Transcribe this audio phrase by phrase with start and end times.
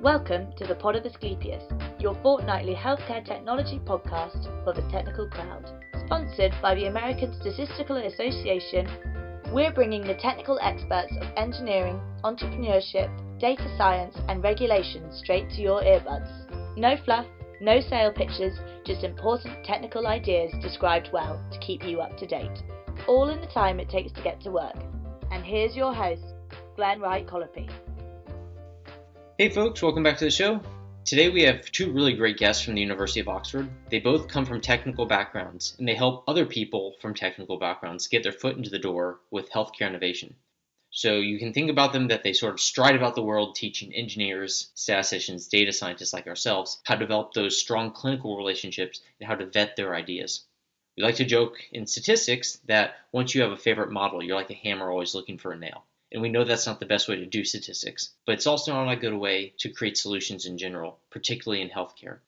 [0.00, 1.64] Welcome to the Pod of Asclepius,
[1.98, 5.68] your fortnightly healthcare technology podcast for the technical crowd.
[6.06, 8.88] Sponsored by the American Statistical Association,
[9.52, 15.82] we're bringing the technical experts of engineering, entrepreneurship, data science, and regulation straight to your
[15.82, 16.30] earbuds.
[16.76, 17.26] No fluff,
[17.60, 18.56] no sale pitches,
[18.86, 22.62] just important technical ideas described well to keep you up to date.
[23.08, 24.76] All in the time it takes to get to work.
[25.32, 26.22] And here's your host,
[26.76, 27.68] Glen Wright Colopy.
[29.40, 30.60] Hey folks, welcome back to the show.
[31.04, 33.68] Today we have two really great guests from the University of Oxford.
[33.88, 38.24] They both come from technical backgrounds and they help other people from technical backgrounds get
[38.24, 40.34] their foot into the door with healthcare innovation.
[40.90, 43.94] So you can think about them that they sort of stride about the world teaching
[43.94, 49.36] engineers, statisticians, data scientists like ourselves how to develop those strong clinical relationships and how
[49.36, 50.46] to vet their ideas.
[50.96, 54.50] We like to joke in statistics that once you have a favorite model, you're like
[54.50, 55.84] a hammer always looking for a nail.
[56.10, 58.90] And we know that's not the best way to do statistics, but it's also not
[58.90, 62.20] a good way to create solutions in general, particularly in healthcare.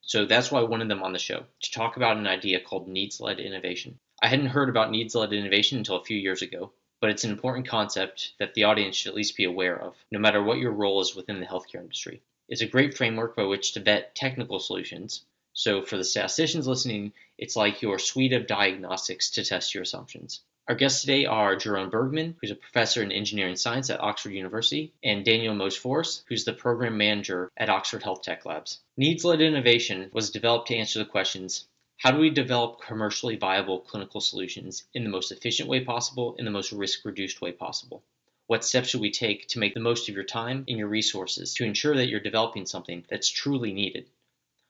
[0.00, 2.88] So that's why I wanted them on the show to talk about an idea called
[2.88, 3.98] needs led innovation.
[4.22, 7.30] I hadn't heard about needs led innovation until a few years ago, but it's an
[7.30, 10.72] important concept that the audience should at least be aware of, no matter what your
[10.72, 12.22] role is within the healthcare industry.
[12.48, 15.24] It's a great framework by which to vet technical solutions.
[15.52, 20.40] So for the statisticians listening, it's like your suite of diagnostics to test your assumptions.
[20.70, 24.92] Our guests today are Jerome Bergmann, who's a professor in engineering science at Oxford University,
[25.02, 28.78] and Daniel Mose-Forrest, who's the program manager at Oxford Health Tech Labs.
[28.96, 33.80] Needs led innovation was developed to answer the questions how do we develop commercially viable
[33.80, 38.04] clinical solutions in the most efficient way possible, in the most risk reduced way possible?
[38.46, 41.52] What steps should we take to make the most of your time and your resources
[41.54, 44.08] to ensure that you're developing something that's truly needed?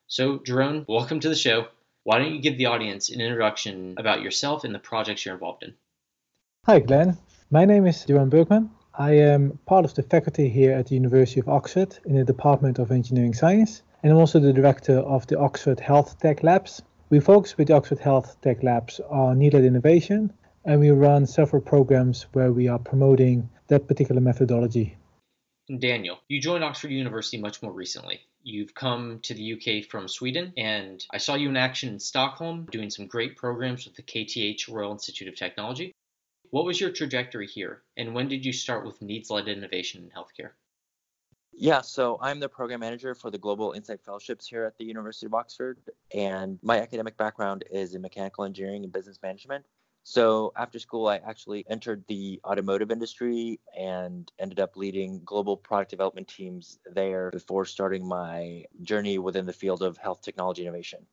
[0.07, 1.69] So, Jerome, welcome to the show.
[2.05, 5.63] Why don't you give the audience an introduction about yourself and the projects you're involved
[5.63, 5.75] in?
[6.67, 7.17] Hi, Glen.
[7.51, 8.71] My name is Jerome Bergmann.
[8.95, 12.79] I am part of the faculty here at the University of Oxford in the Department
[12.79, 16.83] of Engineering Science, and I'm also the director of the Oxford Health Tech Labs.
[17.09, 20.35] We focus with the Oxford Health Tech Labs on need-led innovation,
[20.67, 24.97] and we run several programs where we are promoting that particular methodology.
[25.79, 28.21] Daniel, you joined Oxford University much more recently.
[28.43, 32.69] You've come to the UK from Sweden, and I saw you in action in Stockholm
[32.71, 35.93] doing some great programs with the KTH Royal Institute of Technology.
[36.51, 40.11] What was your trajectory here, and when did you start with needs led innovation in
[40.11, 40.51] healthcare?
[41.53, 45.27] Yeah, so I'm the program manager for the Global Insight Fellowships here at the University
[45.27, 45.79] of Oxford,
[46.13, 49.65] and my academic background is in mechanical engineering and business management.
[50.03, 55.91] So after school, I actually entered the automotive industry and ended up leading global product
[55.91, 61.07] development teams there before starting my journey within the field of health technology innovation.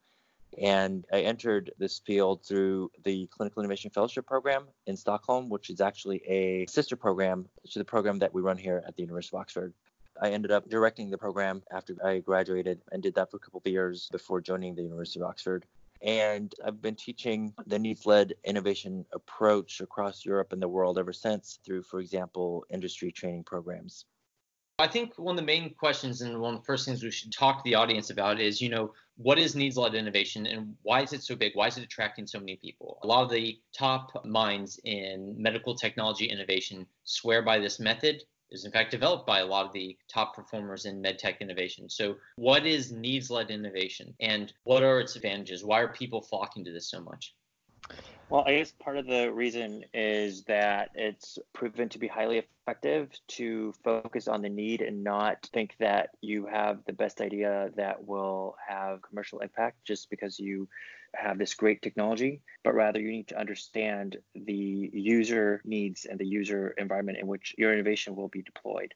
[0.57, 5.81] And I entered this field through the Clinical Innovation Fellowship Program in Stockholm, which is
[5.81, 9.41] actually a sister program to the program that we run here at the University of
[9.41, 9.73] Oxford.
[10.19, 13.62] I ended up directing the program after I graduated and did that for a couple
[13.63, 15.66] of years before joining the University of Oxford.
[16.01, 21.13] And I've been teaching the needs led innovation approach across Europe and the world ever
[21.13, 24.06] since through, for example, industry training programs.
[24.79, 27.34] I think one of the main questions and one of the first things we should
[27.34, 31.01] talk to the audience about is, you know, what is needs led innovation and why
[31.01, 31.55] is it so big?
[31.55, 33.00] Why is it attracting so many people?
[33.03, 38.23] A lot of the top minds in medical technology innovation swear by this method.
[38.50, 41.89] Is in fact developed by a lot of the top performers in medtech innovation.
[41.89, 45.66] So, what is needs led innovation and what are its advantages?
[45.66, 47.35] Why are people flocking to this so much?
[48.29, 53.09] Well, I guess part of the reason is that it's proven to be highly effective
[53.29, 58.05] to focus on the need and not think that you have the best idea that
[58.05, 60.67] will have commercial impact just because you
[61.15, 66.27] have this great technology, but rather you need to understand the user needs and the
[66.27, 68.94] user environment in which your innovation will be deployed.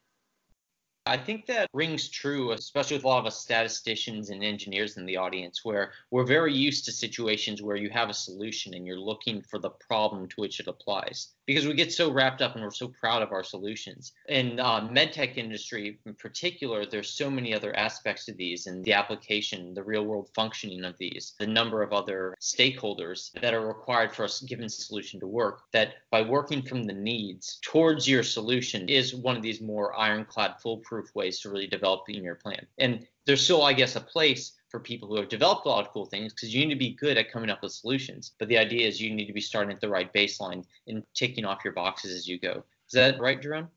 [1.06, 5.06] I think that rings true, especially with a lot of us statisticians and engineers in
[5.06, 9.00] the audience, where we're very used to situations where you have a solution and you're
[9.00, 11.34] looking for the problem to which it applies.
[11.52, 14.14] Because we get so wrapped up and we're so proud of our solutions.
[14.30, 18.94] In uh, medtech industry in particular, there's so many other aspects to these and the
[18.94, 24.14] application, the real world functioning of these, the number of other stakeholders that are required
[24.14, 28.88] for a given solution to work, that by working from the needs towards your solution
[28.88, 32.66] is one of these more ironclad foolproof ways to really develop in your plan.
[32.78, 35.92] And there's still, I guess, a place for people who have developed a lot of
[35.92, 38.32] cool things because you need to be good at coming up with solutions.
[38.40, 41.46] But the idea is you need to be starting at the right baseline and ticking
[41.46, 42.64] off your boxes as you go.
[42.88, 43.68] Is that right, Jerome?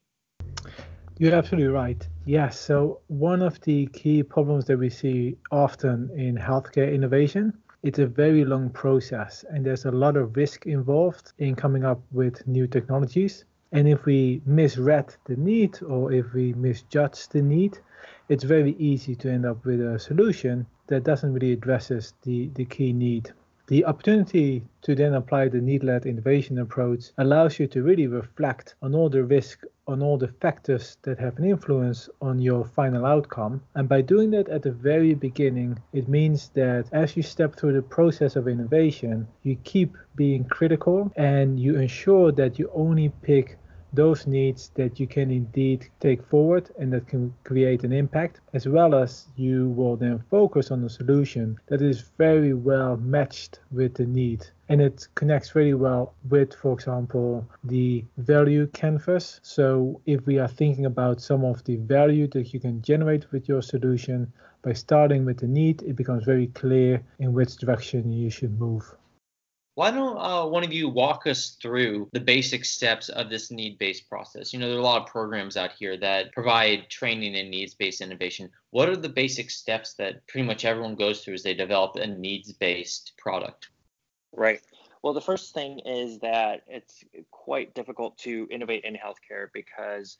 [1.18, 2.06] You're absolutely right.
[2.24, 2.58] Yes.
[2.58, 7.52] So one of the key problems that we see often in healthcare innovation,
[7.82, 12.00] it's a very long process and there's a lot of risk involved in coming up
[12.12, 13.44] with new technologies
[13.74, 17.76] And if we misread the need or if we misjudge the need,
[18.28, 22.64] it's very easy to end up with a solution that doesn't really addresses the, the
[22.64, 23.32] key need.
[23.66, 28.94] The opportunity to then apply the need-led innovation approach allows you to really reflect on
[28.94, 33.62] all the risk, on all the factors that have an influence on your final outcome.
[33.74, 37.72] And by doing that at the very beginning, it means that as you step through
[37.72, 43.56] the process of innovation, you keep being critical and you ensure that you only pick
[43.94, 48.66] those needs that you can indeed take forward and that can create an impact, as
[48.66, 53.94] well as you will then focus on a solution that is very well matched with
[53.94, 54.46] the need.
[54.68, 59.40] And it connects very well with, for example, the value canvas.
[59.42, 63.48] So, if we are thinking about some of the value that you can generate with
[63.48, 64.32] your solution,
[64.62, 68.96] by starting with the need, it becomes very clear in which direction you should move.
[69.74, 73.76] Why don't uh, one of you walk us through the basic steps of this need
[73.78, 74.52] based process?
[74.52, 77.74] You know, there are a lot of programs out here that provide training in needs
[77.74, 78.50] based innovation.
[78.70, 82.06] What are the basic steps that pretty much everyone goes through as they develop a
[82.06, 83.70] needs based product?
[84.32, 84.60] Right.
[85.02, 90.16] Well, the first thing is that it's quite difficult to innovate in healthcare because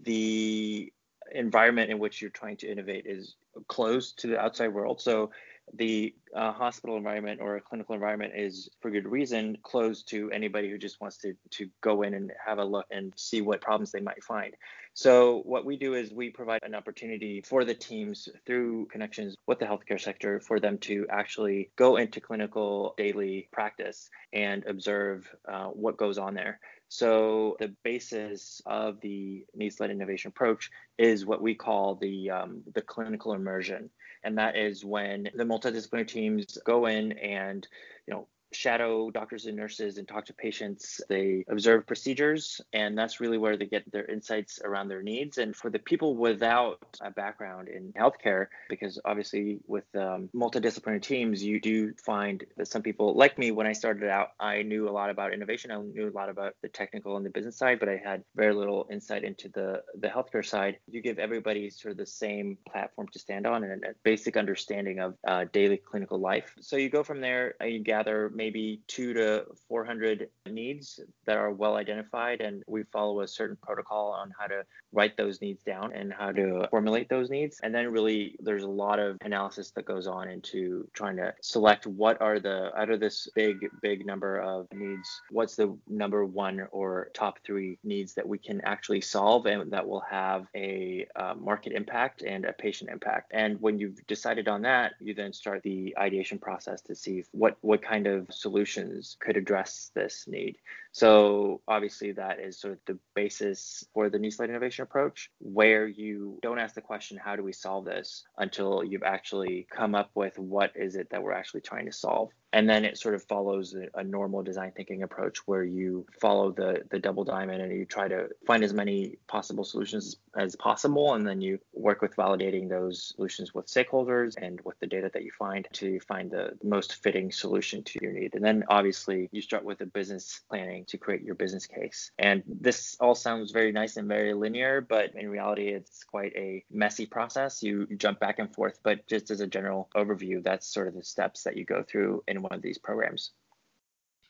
[0.00, 0.92] the
[1.32, 3.34] environment in which you're trying to innovate is
[3.66, 5.00] closed to the outside world.
[5.00, 5.32] So
[5.74, 10.70] the uh, hospital environment or a clinical environment is, for good reason, closed to anybody
[10.70, 13.92] who just wants to, to go in and have a look and see what problems
[13.92, 14.54] they might find.
[14.94, 19.58] So, what we do is we provide an opportunity for the teams through connections with
[19.58, 25.68] the healthcare sector for them to actually go into clinical daily practice and observe uh,
[25.68, 26.60] what goes on there.
[26.92, 32.82] So the basis of the needs-led innovation approach is what we call the um, the
[32.82, 33.88] clinical immersion,
[34.24, 37.66] and that is when the multidisciplinary teams go in and
[38.06, 41.00] you know shadow doctors and nurses and talk to patients.
[41.08, 45.38] They observe procedures, and that's really where they get their insights around their needs.
[45.38, 51.42] And for the people without a background in healthcare, because obviously with um, multidisciplinary teams,
[51.42, 54.90] you do find that some people, like me, when I started out, I knew a
[54.92, 55.70] lot about innovation.
[55.70, 58.54] I knew a lot about the technical and the business side, but I had very
[58.54, 60.78] little insight into the, the healthcare side.
[60.88, 64.98] You give everybody sort of the same platform to stand on and a basic understanding
[65.00, 66.54] of uh, daily clinical life.
[66.60, 71.52] So you go from there, and you gather maybe two to 400 needs that are
[71.52, 75.92] well identified, and we follow a certain protocol on how to write those needs down
[75.92, 77.60] and how to formulate those needs.
[77.62, 81.86] And then really, there's a lot of analysis that goes on into trying to select
[81.86, 86.66] what are the out of this big, big number of needs, what's the number one
[86.72, 91.34] or top three needs that we can actually solve and that will have a uh,
[91.34, 93.30] market impact and a patient impact.
[93.32, 97.56] And when you've decided on that, you then start the ideation process to see what
[97.60, 100.56] what kind of solutions could address this need.
[100.92, 106.38] So obviously that is sort of the basis for the needs-led innovation approach, where you
[106.42, 110.38] don't ask the question, how do we solve this, until you've actually come up with
[110.38, 113.74] what is it that we're actually trying to solve and then it sort of follows
[113.94, 118.08] a, normal design thinking approach where you follow the the double diamond and you try
[118.08, 123.14] to find as many possible solutions as possible and then you work with validating those
[123.16, 127.30] solutions with stakeholders and with the data that you find to find the most fitting
[127.30, 131.34] solution to your and then obviously you start with the business planning to create your
[131.34, 132.10] business case.
[132.18, 136.64] And this all sounds very nice and very linear but in reality it's quite a
[136.70, 137.62] messy process.
[137.62, 141.04] You jump back and forth but just as a general overview that's sort of the
[141.04, 143.32] steps that you go through in one of these programs.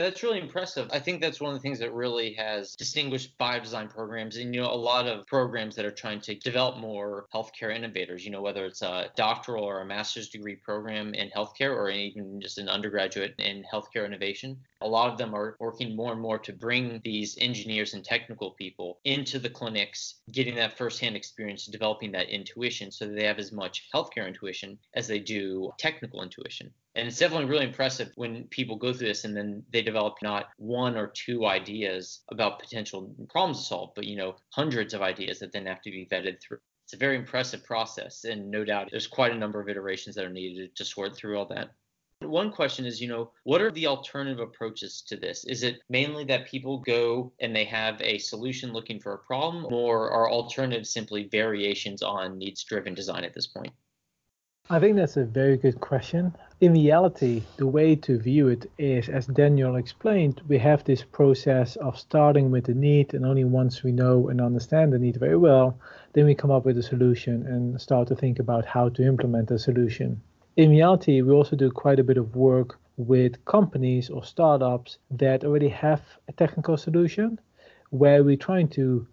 [0.03, 0.89] That's really impressive.
[0.91, 4.59] I think that's one of the things that really has distinguished biodesign programs and, you
[4.59, 8.41] know, a lot of programs that are trying to develop more healthcare innovators, you know,
[8.41, 12.67] whether it's a doctoral or a master's degree program in healthcare or even just an
[12.67, 14.57] undergraduate in healthcare innovation.
[14.83, 18.51] A lot of them are working more and more to bring these engineers and technical
[18.51, 23.39] people into the clinics, getting that firsthand experience, developing that intuition so that they have
[23.39, 26.69] as much healthcare intuition as they do technical intuition.
[26.95, 30.49] And it's definitely really impressive when people go through this and then they develop not
[30.57, 35.39] one or two ideas about potential problems to solve, but you know, hundreds of ideas
[35.39, 36.59] that then have to be vetted through.
[36.85, 40.25] It's a very impressive process, and no doubt there's quite a number of iterations that
[40.25, 41.69] are needed to sort through all that.
[42.25, 45.43] One question is, you know, what are the alternative approaches to this?
[45.45, 49.65] Is it mainly that people go and they have a solution looking for a problem,
[49.73, 53.71] or are alternatives simply variations on needs driven design at this point?
[54.69, 56.33] I think that's a very good question.
[56.61, 61.75] In reality, the way to view it is, as Daniel explained, we have this process
[61.75, 65.35] of starting with the need, and only once we know and understand the need very
[65.35, 65.77] well,
[66.13, 69.49] then we come up with a solution and start to think about how to implement
[69.49, 70.21] the solution.
[70.55, 75.43] In reality, we also do quite a bit of work with companies or startups that
[75.43, 77.39] already have a technical solution
[77.89, 79.07] where we're trying to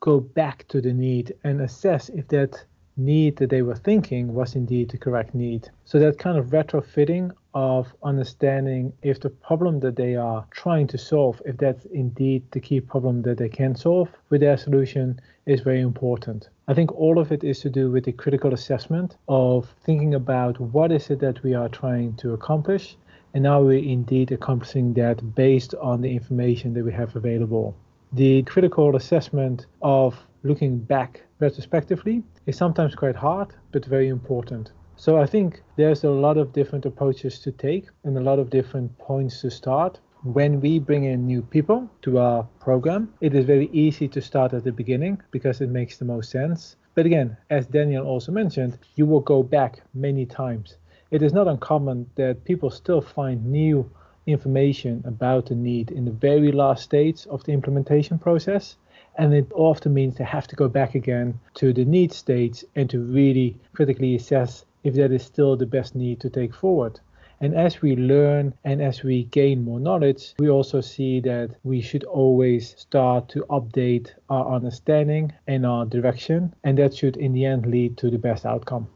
[0.00, 2.64] go back to the need and assess if that
[2.98, 5.70] need that they were thinking was indeed the correct need.
[5.86, 10.98] So that kind of retrofitting of understanding if the problem that they are trying to
[10.98, 15.60] solve, if that's indeed the key problem that they can solve with their solution, is
[15.62, 16.48] very important.
[16.68, 20.60] I think all of it is to do with the critical assessment of thinking about
[20.60, 22.96] what is it that we are trying to accomplish
[23.34, 27.74] and are we indeed accomplishing that based on the information that we have available.
[28.12, 34.72] The critical assessment of looking back retrospectively is sometimes quite hard but very important.
[35.00, 38.50] So I think there's a lot of different approaches to take and a lot of
[38.50, 40.00] different points to start.
[40.24, 44.54] When we bring in new people to our program, it is very easy to start
[44.54, 46.74] at the beginning because it makes the most sense.
[46.96, 50.78] But again, as Daniel also mentioned, you will go back many times.
[51.12, 53.88] It is not uncommon that people still find new
[54.26, 58.74] information about the need in the very last stage of the implementation process.
[59.16, 62.90] And it often means they have to go back again to the need stage and
[62.90, 66.98] to really critically assess if that is still the best need to take forward.
[67.40, 71.80] And as we learn and as we gain more knowledge, we also see that we
[71.80, 76.54] should always start to update our understanding and our direction.
[76.64, 78.88] And that should, in the end, lead to the best outcome.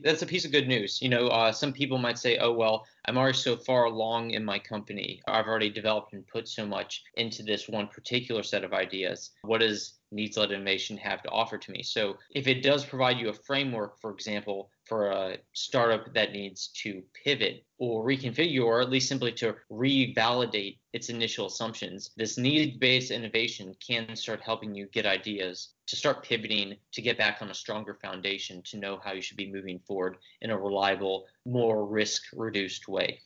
[0.00, 1.02] That's a piece of good news.
[1.02, 4.44] You know, uh, some people might say, oh, well, I'm already so far along in
[4.44, 5.20] my company.
[5.26, 9.30] I've already developed and put so much into this one particular set of ideas.
[9.42, 11.82] What does needs led innovation have to offer to me?
[11.82, 16.68] So, if it does provide you a framework, for example, for a startup that needs
[16.82, 22.78] to pivot or reconfigure, or at least simply to revalidate its initial assumptions, this need
[22.78, 27.50] based innovation can start helping you get ideas to start pivoting to get back on
[27.50, 31.86] a stronger foundation to know how you should be moving forward in a reliable, more
[31.86, 33.20] risk reduced way.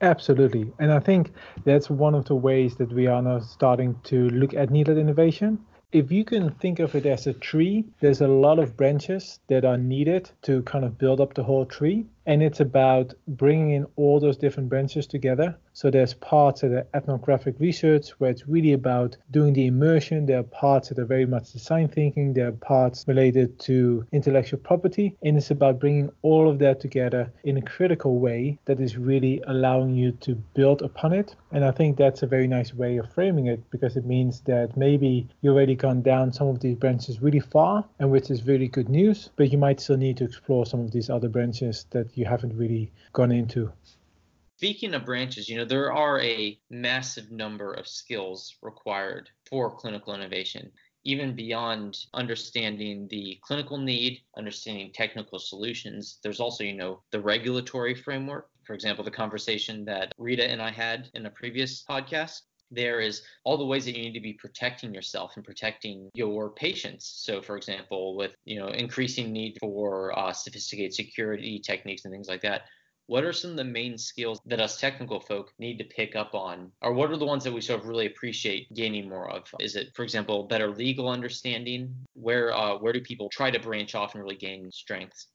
[0.00, 0.72] Absolutely.
[0.78, 1.32] And I think
[1.64, 5.58] that's one of the ways that we are now starting to look at need-led innovation
[5.90, 9.64] if you can think of it as a tree, there's a lot of branches that
[9.64, 12.04] are needed to kind of build up the whole tree.
[12.28, 16.84] And it's about bringing in all those different branches together so there's parts of the
[16.92, 20.26] ethnographic research where it's really about doing the immersion.
[20.26, 22.32] There are parts that are very much design thinking.
[22.32, 25.16] There are parts related to intellectual property.
[25.22, 29.40] And it's about bringing all of that together in a critical way that is really
[29.46, 31.36] allowing you to build upon it.
[31.52, 34.76] And I think that's a very nice way of framing it because it means that
[34.76, 38.66] maybe you've already gone down some of these branches really far, and which is really
[38.66, 42.17] good news, but you might still need to explore some of these other branches that
[42.18, 43.72] you haven't really gone into.
[44.56, 50.14] Speaking of branches, you know, there are a massive number of skills required for clinical
[50.14, 50.72] innovation,
[51.04, 56.18] even beyond understanding the clinical need, understanding technical solutions.
[56.24, 58.50] There's also, you know, the regulatory framework.
[58.64, 63.22] For example, the conversation that Rita and I had in a previous podcast there is
[63.44, 67.22] all the ways that you need to be protecting yourself and protecting your patients.
[67.24, 72.28] So, for example, with you know increasing need for uh, sophisticated security techniques and things
[72.28, 72.62] like that,
[73.06, 76.34] what are some of the main skills that us technical folk need to pick up
[76.34, 76.70] on?
[76.82, 79.44] Or what are the ones that we sort of really appreciate gaining more of?
[79.60, 81.94] Is it for example better legal understanding?
[82.12, 85.28] Where uh, where do people try to branch off and really gain strengths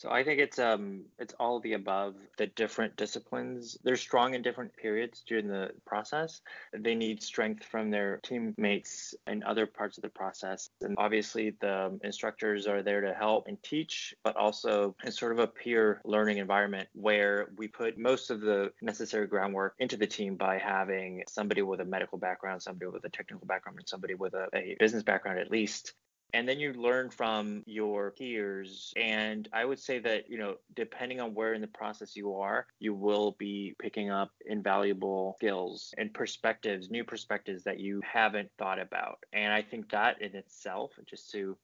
[0.00, 2.14] so I think it's um it's all the above.
[2.38, 6.40] The different disciplines they're strong in different periods during the process.
[6.72, 10.70] They need strength from their teammates in other parts of the process.
[10.80, 15.38] And obviously the instructors are there to help and teach, but also it's sort of
[15.38, 20.36] a peer learning environment where we put most of the necessary groundwork into the team
[20.36, 24.32] by having somebody with a medical background, somebody with a technical background, and somebody with
[24.32, 25.92] a, a business background at least
[26.34, 28.92] and then you learn from your peers.
[28.96, 32.66] And i would say that you know depending on where in the process you are
[32.78, 38.78] you will be picking up invaluable skills and perspectives new perspectives that you haven't thought
[38.80, 39.18] about.
[39.32, 41.56] And i think that in itself just to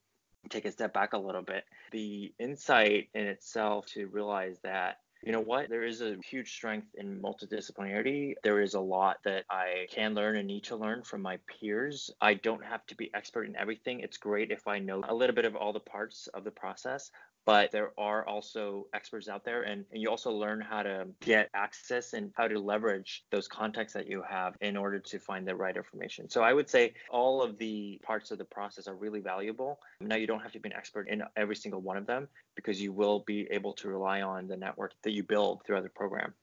[0.49, 5.33] take a step back a little bit the insight in itself to realize that you
[5.33, 5.69] know what?
[5.69, 8.35] There is a huge strength in multidisciplinarity.
[8.45, 12.13] There is a lot that I can learn and need to learn from my peers.
[12.21, 13.99] I don't have to be expert in everything.
[13.99, 17.11] It's great if I know a little bit of all the parts of the process,
[17.47, 21.49] but there are also experts out there and, and, you also learn how to get
[21.55, 25.55] access and how to leverage those contacts that you have in order to find the
[25.55, 26.29] right information.
[26.29, 29.79] So i would say all of the parts of the process are really valuable.
[30.01, 32.83] Now you don't have to be an expert in every single one of them because
[32.83, 36.35] you will be able to rely on the network that you build throughout the program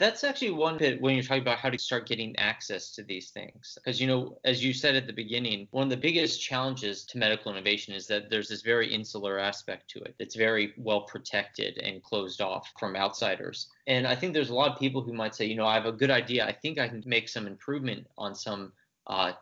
[0.00, 3.30] that's actually one bit when you're talking about how to start getting access to these
[3.30, 3.76] things.
[3.76, 7.18] Because, you know, as you said at the beginning, one of the biggest challenges to
[7.18, 10.14] medical innovation is that there's this very insular aspect to it.
[10.18, 13.68] It's very well protected and closed off from outsiders.
[13.86, 15.86] And I think there's a lot of people who might say, you know, I have
[15.86, 16.46] a good idea.
[16.46, 18.72] I think I can make some improvement on some
[19.06, 19.32] uh,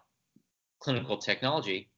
[0.81, 1.89] clinical technology,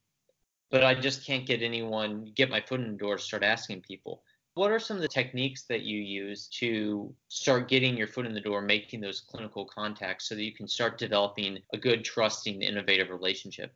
[0.70, 4.22] but I just can't get anyone get my foot in the door start asking people.
[4.54, 8.34] What are some of the techniques that you use to start getting your foot in
[8.34, 12.60] the door, making those clinical contacts so that you can start developing a good, trusting,
[12.60, 13.72] innovative relationship?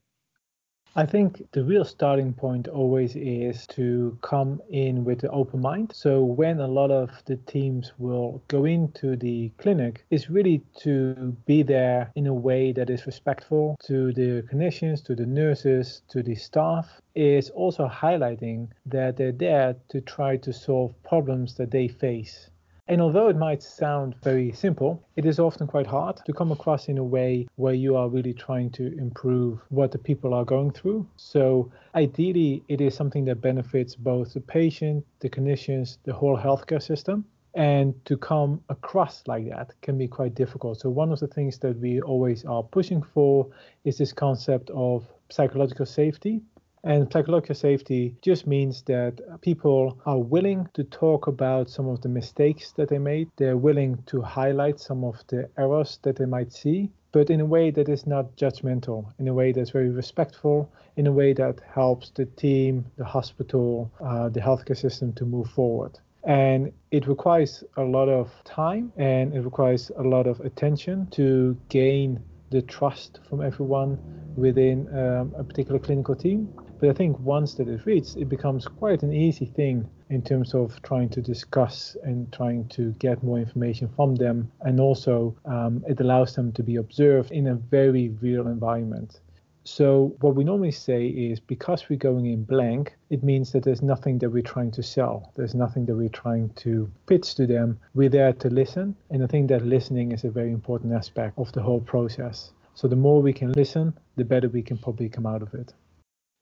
[0.96, 5.90] I think the real starting point always is to come in with an open mind.
[5.92, 11.36] So when a lot of the teams will go into the clinic, is really to
[11.46, 16.22] be there in a way that is respectful to the clinicians, to the nurses, to
[16.22, 21.88] the staff, is also highlighting that they're there to try to solve problems that they
[21.88, 22.50] face.
[22.86, 26.88] And although it might sound very simple, it is often quite hard to come across
[26.88, 30.70] in a way where you are really trying to improve what the people are going
[30.70, 31.06] through.
[31.16, 36.82] So, ideally, it is something that benefits both the patient, the clinicians, the whole healthcare
[36.82, 37.24] system.
[37.54, 40.80] And to come across like that can be quite difficult.
[40.80, 43.48] So, one of the things that we always are pushing for
[43.84, 46.42] is this concept of psychological safety.
[46.86, 52.10] And psychological safety just means that people are willing to talk about some of the
[52.10, 53.30] mistakes that they made.
[53.36, 57.46] They're willing to highlight some of the errors that they might see, but in a
[57.46, 61.58] way that is not judgmental, in a way that's very respectful, in a way that
[61.74, 65.98] helps the team, the hospital, uh, the healthcare system to move forward.
[66.24, 71.56] And it requires a lot of time and it requires a lot of attention to
[71.70, 73.98] gain the trust from everyone
[74.36, 76.52] within um, a particular clinical team.
[76.84, 80.52] But I think once that is reached, it becomes quite an easy thing in terms
[80.52, 84.52] of trying to discuss and trying to get more information from them.
[84.60, 89.22] And also, um, it allows them to be observed in a very real environment.
[89.64, 93.80] So, what we normally say is because we're going in blank, it means that there's
[93.80, 95.32] nothing that we're trying to sell.
[95.36, 97.78] There's nothing that we're trying to pitch to them.
[97.94, 98.94] We're there to listen.
[99.08, 102.52] And I think that listening is a very important aspect of the whole process.
[102.74, 105.72] So, the more we can listen, the better we can probably come out of it.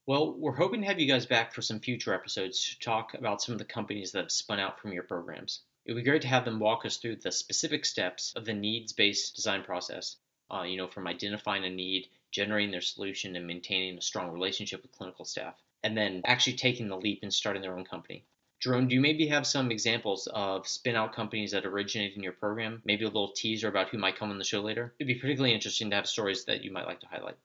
[0.04, 3.40] Well, we're hoping to have you guys back for some future episodes to talk about
[3.40, 5.60] some of the companies that have spun out from your programs.
[5.84, 8.52] It would be great to have them walk us through the specific steps of the
[8.52, 10.16] needs based design process,
[10.50, 14.82] uh, you know, from identifying a need, generating their solution, and maintaining a strong relationship
[14.82, 18.24] with clinical staff, and then actually taking the leap and starting their own company.
[18.58, 22.32] Jerome, do you maybe have some examples of spin out companies that originated in your
[22.32, 22.82] program?
[22.84, 24.94] Maybe a little teaser about who might come on the show later?
[24.98, 27.36] It'd be particularly interesting to have stories that you might like to highlight.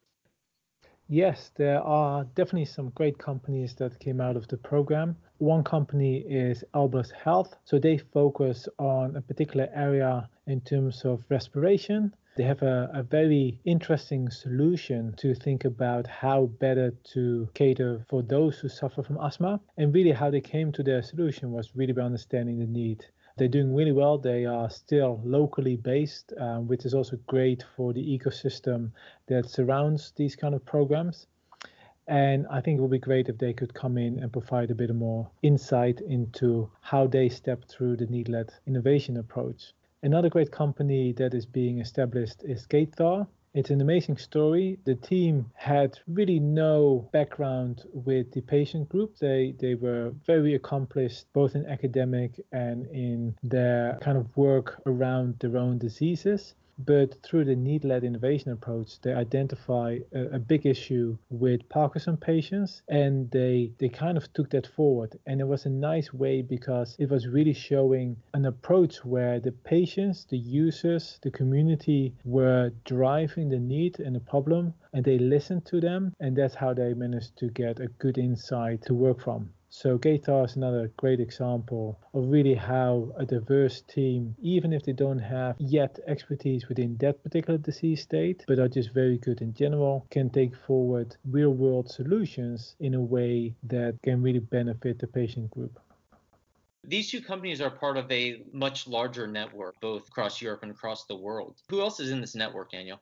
[1.10, 5.16] Yes, there are definitely some great companies that came out of the program.
[5.38, 7.56] One company is Albus Health.
[7.64, 12.14] So they focus on a particular area in terms of respiration.
[12.36, 18.22] They have a, a very interesting solution to think about how better to cater for
[18.22, 19.62] those who suffer from asthma.
[19.78, 23.06] And really, how they came to their solution was really by understanding the need
[23.38, 24.18] they're doing really well.
[24.18, 28.92] They are still locally based, um, which is also great for the ecosystem
[29.28, 31.28] that surrounds these kind of programs.
[32.08, 34.76] And I think it would be great if they could come in and provide a
[34.76, 39.74] bit more insight into how they step through the need led innovation approach.
[40.04, 43.28] Another great company that is being established is GaitQ.
[43.58, 44.78] It's an amazing story.
[44.86, 49.18] The team had really no background with the patient group.
[49.18, 55.40] They they were very accomplished both in academic and in their kind of work around
[55.40, 56.54] their own diseases.
[56.80, 62.18] But through the need led innovation approach, they identify a, a, big issue with Parkinson
[62.18, 65.18] patients and they, they kind of took that forward.
[65.26, 69.52] And it was a nice way because it was really showing an approach where the
[69.52, 75.66] patients, the users, the community were driving the need and the problem and they listened
[75.66, 76.14] to them.
[76.20, 79.50] And that's how they managed to get a good insight to work from.
[79.70, 84.94] So GaitQ is another great example of really how a diverse team, even if they
[84.94, 89.54] don't have yet expertise within that particular disease state, but are just very good in
[89.54, 95.08] general, can take forward real world solutions in a way that can really benefit the
[95.08, 95.80] patient group.
[96.86, 101.06] These two companies are part of a much larger network, both across Europe and across
[101.06, 101.62] the world.
[101.70, 103.02] Who else is in this network, Daniel?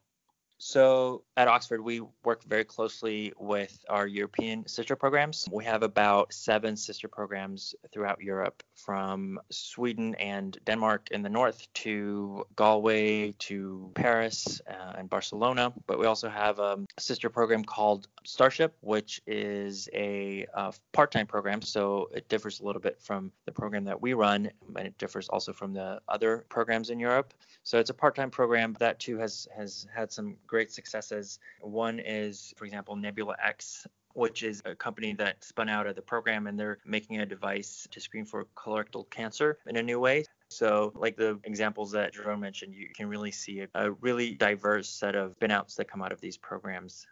[0.57, 5.47] So at Oxford, we work very closely with our European sister programs.
[5.51, 11.67] We have about seven sister programs throughout Europe, from Sweden and Denmark in the north
[11.73, 15.73] to Galway to Paris uh, and Barcelona.
[15.87, 21.27] But we also have a sister program called Starship, which is a uh, part time
[21.27, 21.61] program.
[21.61, 25.27] So it differs a little bit from the program that we run, and it differs
[25.29, 27.33] also from the other programs in Europe.
[27.63, 31.39] So it's a part time program that too has, has had some great successes.
[31.61, 36.01] One is, for example, Nebula X, which is a company that spun out of the
[36.01, 40.23] program and they're making a device to screen for colorectal cancer in a new way.
[40.49, 44.87] So, like the examples that Jerome mentioned, you can really see a, a really diverse
[44.89, 47.05] set of spinouts that come out of these programs.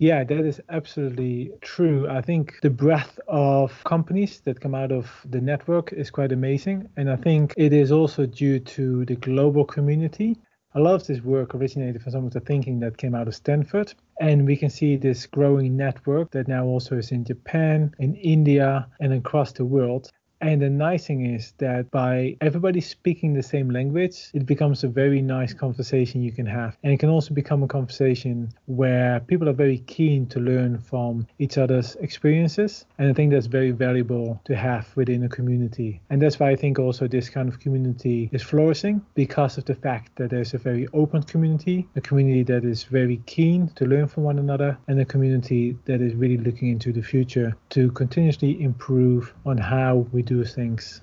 [0.00, 2.08] Yeah, that is absolutely true.
[2.08, 6.88] I think the breadth of companies that come out of the network is quite amazing.
[6.96, 10.38] And I think it is also due to the global community.
[10.72, 13.34] A lot of this work originated from some of the thinking that came out of
[13.34, 13.92] Stanford.
[14.20, 18.86] And we can see this growing network that now also is in Japan, in India,
[19.00, 20.12] and across the world.
[20.42, 24.88] And the nice thing is that by everybody speaking the same language, it becomes a
[24.88, 26.78] very nice conversation you can have.
[26.82, 31.26] And it can also become a conversation where people are very keen to learn from
[31.38, 32.86] each other's experiences.
[32.98, 36.00] And I think that's very valuable to have within a community.
[36.08, 39.74] And that's why I think also this kind of community is flourishing because of the
[39.74, 44.08] fact that there's a very open community, a community that is very keen to learn
[44.08, 48.62] from one another, and a community that is really looking into the future to continuously
[48.62, 51.00] improve on how we do things.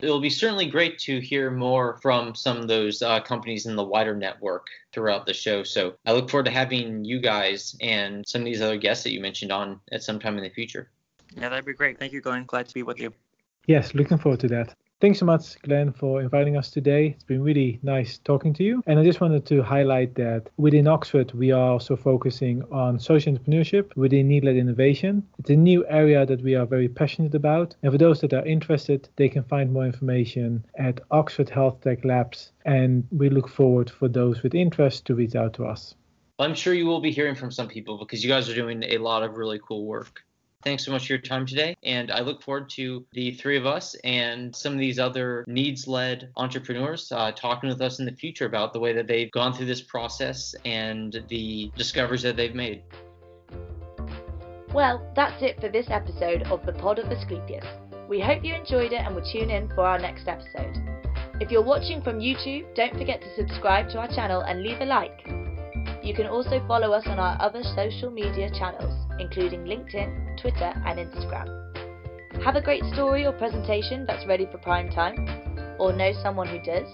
[0.00, 3.84] It'll be certainly great to hear more from some of those uh, companies in the
[3.84, 5.62] wider network throughout the show.
[5.62, 9.12] So I look forward to having you guys and some of these other guests that
[9.12, 10.90] you mentioned on at some time in the future.
[11.34, 11.98] Yeah, that'd be great.
[11.98, 12.44] Thank you, Glen.
[12.46, 13.12] Glad to be with you.
[13.66, 14.74] Yes, looking forward to that.
[14.98, 17.08] Thanks so much, Glen, for inviting us today.
[17.08, 18.82] It's been really nice talking to you.
[18.86, 23.34] And I just wanted to highlight that within Oxford, we are also focusing on social
[23.34, 25.22] entrepreneurship within need led innovation.
[25.38, 27.76] It's a new area that we are very passionate about.
[27.82, 32.02] And for those that are interested, they can find more information at Oxford Health Tech
[32.02, 32.52] Labs.
[32.64, 35.94] And we look forward for those with interest to reach out to us.
[36.38, 38.96] I'm sure you will be hearing from some people because you guys are doing a
[38.96, 40.25] lot of really cool work.
[40.66, 41.76] Thanks so much for your time today.
[41.84, 45.86] And I look forward to the three of us and some of these other needs
[45.86, 49.52] led entrepreneurs uh, talking with us in the future about the way that they've gone
[49.52, 52.82] through this process and the discoveries that they've made.
[54.74, 57.64] Well, that's it for this episode of the Pod of Asclepius.
[58.08, 60.76] We hope you enjoyed it and will tune in for our next episode.
[61.40, 64.84] If you're watching from YouTube, don't forget to subscribe to our channel and leave a
[64.84, 65.45] like.
[66.06, 71.00] You can also follow us on our other social media channels, including LinkedIn, Twitter, and
[71.00, 71.50] Instagram.
[72.44, 75.18] Have a great story or presentation that's ready for prime time?
[75.80, 76.86] Or know someone who does?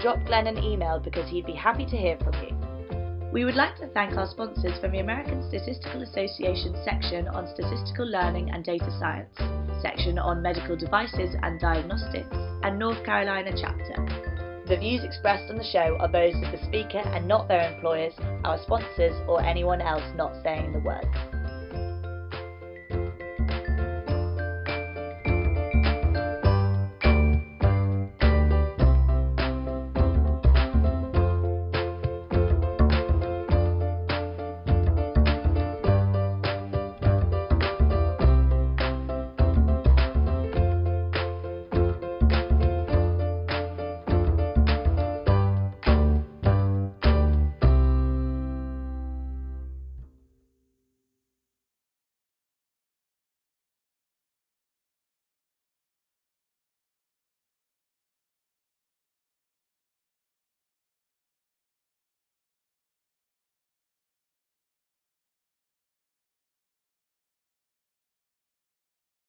[0.00, 3.30] Drop Glen an email because he'd be happy to hear from you.
[3.30, 8.06] We would like to thank our sponsors from the American Statistical Association section on Statistical
[8.06, 9.36] Learning and Data Science,
[9.82, 14.29] section on Medical Devices and Diagnostics, and North Carolina chapter.
[14.70, 18.14] The views expressed on the show are those of the speaker and not their employers,
[18.44, 21.39] our sponsors, or anyone else not saying the words.